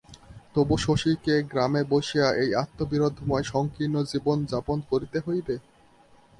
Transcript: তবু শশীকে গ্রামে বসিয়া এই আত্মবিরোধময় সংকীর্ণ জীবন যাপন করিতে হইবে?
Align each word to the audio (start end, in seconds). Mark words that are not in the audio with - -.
তবু 0.55 0.75
শশীকে 0.77 1.35
গ্রামে 1.43 1.81
বসিয়া 1.89 2.27
এই 2.43 2.51
আত্মবিরোধময় 2.55 3.45
সংকীর্ণ 3.53 3.95
জীবন 4.11 4.37
যাপন 4.45 4.77
করিতে 4.89 5.17
হইবে? 5.19 5.55